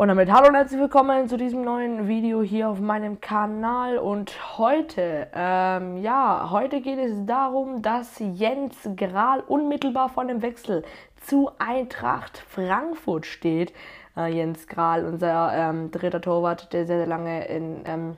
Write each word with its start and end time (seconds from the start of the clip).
Und 0.00 0.08
damit 0.08 0.32
hallo 0.32 0.48
und 0.48 0.54
herzlich 0.54 0.80
willkommen 0.80 1.28
zu 1.28 1.36
diesem 1.36 1.60
neuen 1.60 2.08
Video 2.08 2.40
hier 2.40 2.70
auf 2.70 2.80
meinem 2.80 3.20
Kanal. 3.20 3.98
Und 3.98 4.56
heute, 4.56 5.28
ähm, 5.34 5.98
ja, 5.98 6.48
heute 6.50 6.80
geht 6.80 6.98
es 6.98 7.26
darum, 7.26 7.82
dass 7.82 8.18
Jens 8.18 8.76
Grahl 8.96 9.40
unmittelbar 9.40 10.08
vor 10.08 10.24
dem 10.24 10.40
Wechsel 10.40 10.84
zu 11.26 11.50
Eintracht 11.58 12.38
Frankfurt 12.48 13.26
steht. 13.26 13.74
Äh, 14.16 14.32
Jens 14.32 14.66
Grahl, 14.68 15.04
unser 15.04 15.52
ähm, 15.52 15.90
dritter 15.90 16.22
Torwart, 16.22 16.72
der 16.72 16.86
sehr, 16.86 16.96
sehr 16.96 17.06
lange 17.06 17.44
in, 17.48 17.82
ähm, 17.84 18.16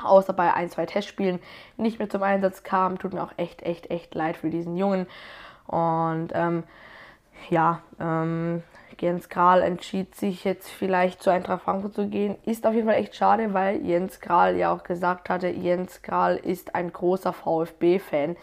außer 0.00 0.32
bei 0.32 0.54
ein, 0.54 0.70
zwei 0.70 0.86
Testspielen 0.86 1.40
nicht 1.78 1.98
mehr 1.98 2.10
zum 2.10 2.22
Einsatz 2.22 2.62
kam. 2.62 3.00
Tut 3.00 3.12
mir 3.12 3.24
auch 3.24 3.32
echt, 3.38 3.62
echt, 3.62 3.90
echt 3.90 4.14
leid 4.14 4.36
für 4.36 4.50
diesen 4.50 4.76
Jungen. 4.76 5.08
Und 5.66 6.28
ähm, 6.32 6.62
ja, 7.50 7.82
ähm, 7.98 8.62
Jens 9.02 9.28
Kral 9.28 9.62
entschied 9.62 10.14
sich 10.14 10.44
jetzt 10.44 10.68
vielleicht 10.68 11.24
zu 11.24 11.30
Eintracht 11.30 11.64
Frankfurt 11.64 11.92
zu 11.94 12.06
gehen. 12.06 12.36
Ist 12.46 12.64
auf 12.64 12.72
jeden 12.72 12.86
Fall 12.86 12.98
echt 12.98 13.16
schade, 13.16 13.52
weil 13.52 13.84
Jens 13.84 14.20
Kral 14.20 14.56
ja 14.56 14.72
auch 14.72 14.84
gesagt 14.84 15.28
hatte, 15.28 15.48
Jens 15.48 16.02
Kral 16.02 16.36
ist 16.36 16.76
ein 16.76 16.92
großer 16.92 17.32
VfB-Fan. 17.32 18.36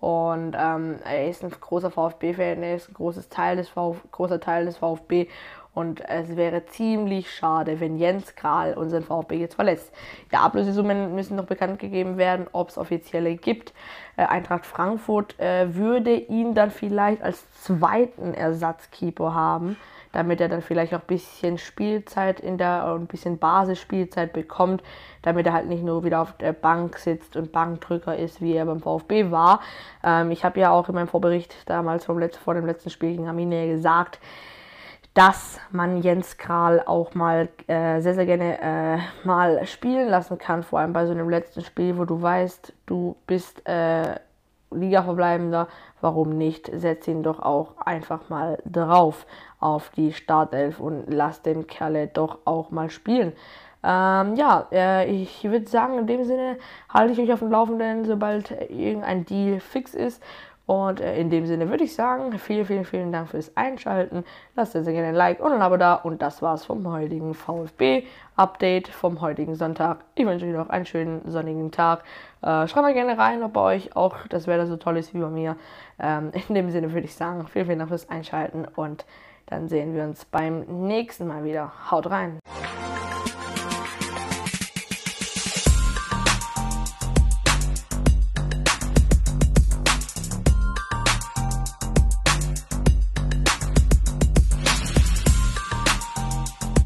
Und 0.00 0.56
ähm, 0.58 1.00
er 1.04 1.28
ist 1.28 1.44
ein 1.44 1.50
großer 1.50 1.90
VfB-Fan, 1.90 2.62
er 2.62 2.76
ist 2.76 2.88
ein 2.88 2.94
großes 2.94 3.28
Teil 3.28 3.56
des 3.56 3.68
Vf 3.68 3.96
großer 4.10 4.40
Teil 4.40 4.64
des 4.64 4.78
VfB. 4.78 5.28
Und 5.76 6.00
es 6.08 6.36
wäre 6.36 6.64
ziemlich 6.64 7.30
schade, 7.30 7.80
wenn 7.80 7.98
Jens 7.98 8.34
Kral 8.34 8.72
unseren 8.72 9.02
VfB 9.02 9.36
jetzt 9.36 9.56
verlässt. 9.56 9.92
Die 10.32 10.36
Ablösesummen 10.36 11.14
müssen 11.14 11.36
noch 11.36 11.44
bekannt 11.44 11.78
gegeben 11.78 12.16
werden, 12.16 12.46
ob 12.52 12.70
es 12.70 12.78
offizielle 12.78 13.36
gibt. 13.36 13.74
Äh, 14.16 14.24
Eintracht 14.24 14.64
Frankfurt 14.64 15.38
äh, 15.38 15.74
würde 15.74 16.14
ihn 16.14 16.54
dann 16.54 16.70
vielleicht 16.70 17.20
als 17.20 17.50
zweiten 17.60 18.32
Ersatzkeeper 18.32 19.34
haben 19.34 19.76
damit 20.12 20.40
er 20.40 20.48
dann 20.48 20.62
vielleicht 20.62 20.94
auch 20.94 21.00
ein 21.00 21.06
bisschen 21.06 21.58
Spielzeit 21.58 22.40
in 22.40 22.56
der 22.56 22.86
ein 22.86 23.06
bisschen 23.06 23.36
Basisspielzeit 23.36 24.32
bekommt, 24.32 24.82
damit 25.20 25.46
er 25.46 25.52
halt 25.52 25.68
nicht 25.68 25.82
nur 25.82 26.04
wieder 26.04 26.22
auf 26.22 26.32
der 26.38 26.54
Bank 26.54 26.96
sitzt 26.96 27.36
und 27.36 27.52
Bankdrücker 27.52 28.16
ist, 28.16 28.40
wie 28.40 28.54
er 28.54 28.64
beim 28.64 28.80
VfB 28.80 29.30
war. 29.30 29.60
Ähm, 30.02 30.30
ich 30.30 30.42
habe 30.42 30.58
ja 30.58 30.70
auch 30.70 30.88
in 30.88 30.94
meinem 30.94 31.08
Vorbericht 31.08 31.54
damals 31.66 32.06
vom 32.06 32.18
Letz-, 32.18 32.38
vor 32.38 32.54
dem 32.54 32.64
letzten 32.64 32.88
Spiel 32.88 33.10
gegen 33.10 33.28
Arminia 33.28 33.66
gesagt, 33.66 34.18
dass 35.16 35.58
man 35.72 36.02
Jens 36.02 36.36
Kral 36.36 36.82
auch 36.84 37.14
mal 37.14 37.48
äh, 37.68 38.02
sehr, 38.02 38.14
sehr 38.14 38.26
gerne 38.26 38.60
äh, 38.60 39.26
mal 39.26 39.66
spielen 39.66 40.08
lassen 40.08 40.36
kann, 40.36 40.62
vor 40.62 40.78
allem 40.78 40.92
bei 40.92 41.06
so 41.06 41.12
einem 41.12 41.30
letzten 41.30 41.62
Spiel, 41.62 41.96
wo 41.96 42.04
du 42.04 42.20
weißt, 42.20 42.74
du 42.84 43.16
bist 43.26 43.66
äh, 43.66 44.16
Liga-Verbleibender, 44.70 45.68
warum 46.02 46.36
nicht? 46.36 46.70
Setz 46.70 47.08
ihn 47.08 47.22
doch 47.22 47.40
auch 47.40 47.78
einfach 47.78 48.28
mal 48.28 48.58
drauf 48.66 49.24
auf 49.58 49.88
die 49.96 50.12
Startelf 50.12 50.80
und 50.80 51.04
lass 51.08 51.40
den 51.40 51.66
Kerle 51.66 52.08
doch 52.08 52.40
auch 52.44 52.70
mal 52.70 52.90
spielen. 52.90 53.32
Ähm, 53.82 54.34
ja, 54.34 54.66
äh, 54.70 55.06
ich 55.06 55.44
würde 55.44 55.66
sagen, 55.66 55.98
in 55.98 56.06
dem 56.06 56.24
Sinne 56.24 56.58
halte 56.92 57.14
ich 57.14 57.20
euch 57.20 57.32
auf 57.32 57.38
dem 57.38 57.50
Laufenden, 57.50 58.04
sobald 58.04 58.50
irgendein 58.68 59.24
Deal 59.24 59.60
fix 59.60 59.94
ist. 59.94 60.22
Und 60.66 61.00
äh, 61.00 61.18
in 61.18 61.30
dem 61.30 61.46
Sinne 61.46 61.70
würde 61.70 61.84
ich 61.84 61.94
sagen, 61.94 62.36
vielen, 62.38 62.66
vielen, 62.66 62.84
vielen 62.84 63.12
Dank 63.12 63.30
fürs 63.30 63.56
Einschalten. 63.56 64.24
Lasst 64.56 64.72
sehr, 64.72 64.82
gerne 64.82 65.08
ein 65.08 65.14
Like 65.14 65.40
und 65.40 65.52
ein 65.52 65.62
Abo 65.62 65.76
da. 65.76 65.94
Und 65.94 66.20
das 66.22 66.42
war's 66.42 66.64
vom 66.64 66.86
heutigen 66.90 67.34
VfB-Update 67.34 68.88
vom 68.88 69.20
heutigen 69.20 69.54
Sonntag. 69.54 70.04
Ich 70.16 70.26
wünsche 70.26 70.44
euch 70.44 70.52
noch 70.52 70.68
einen 70.68 70.84
schönen 70.84 71.22
sonnigen 71.30 71.70
Tag. 71.70 72.02
Äh, 72.42 72.66
schreibt 72.66 72.82
mal 72.82 72.94
gerne 72.94 73.16
rein, 73.16 73.42
ob 73.44 73.52
bei 73.52 73.60
euch 73.60 73.94
auch 73.94 74.26
das 74.28 74.48
Wetter 74.48 74.66
so 74.66 74.76
toll 74.76 74.96
ist 74.96 75.14
wie 75.14 75.20
bei 75.20 75.30
mir. 75.30 75.56
Ähm, 76.00 76.32
in 76.48 76.54
dem 76.54 76.70
Sinne 76.70 76.92
würde 76.92 77.06
ich 77.06 77.14
sagen, 77.14 77.46
vielen, 77.46 77.66
vielen 77.66 77.78
Dank 77.78 77.90
fürs 77.90 78.10
Einschalten 78.10 78.66
und 78.74 79.06
dann 79.46 79.68
sehen 79.68 79.94
wir 79.94 80.02
uns 80.02 80.24
beim 80.24 80.62
nächsten 80.86 81.28
Mal 81.28 81.44
wieder. 81.44 81.72
Haut 81.90 82.10
rein! 82.10 82.40